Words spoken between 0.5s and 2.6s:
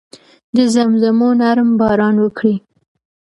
د زمزمو نرم باران وکړي